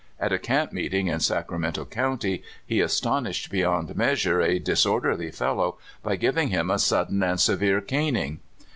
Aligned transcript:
At 0.19 0.33
a 0.33 0.39
camp 0.39 0.73
meet 0.73 0.95
ing 0.95 1.09
in 1.09 1.19
Sacramento 1.19 1.85
County, 1.85 2.41
he 2.65 2.81
astonished 2.81 3.51
beyond 3.51 3.95
measure 3.95 4.41
a 4.41 4.57
disorderly 4.57 5.29
fellow 5.29 5.77
by 6.01 6.15
giving 6.15 6.47
him 6.47 6.71
a 6.71 6.79
sud 6.79 7.09
den 7.09 7.21
and 7.21 7.39
severe 7.39 7.81
caning. 7.81 8.39